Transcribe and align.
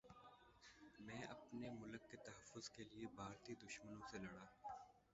میں 0.99 1.21
اپنے 1.25 1.69
ملک 1.71 2.09
کے 2.11 2.17
تحفظ 2.19 2.69
کے 2.69 2.83
لیے 2.85 3.07
بھارتی 3.15 3.55
دشمنوں 3.63 4.01
سے 4.11 4.17
لڑا 4.17 4.45